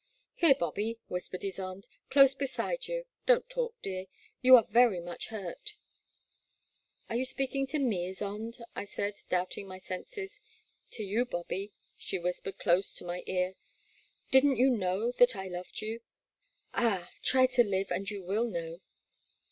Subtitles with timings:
[0.33, 4.07] Here, Bobby,'* whispered Ysonde —close beside you; don't talk, dear,
[4.41, 5.75] you are very much hurt.
[7.07, 8.63] Are you speaking to me, Ysonde?
[8.71, 10.41] '* I said, doubting my senses.
[10.93, 13.53] To you, Bobby, she whispered close to my ear,
[14.31, 16.01] did n't you know that I loved you?
[16.73, 18.79] Ah, try to live and you will know